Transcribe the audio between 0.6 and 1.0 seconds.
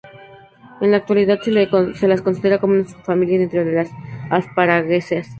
En la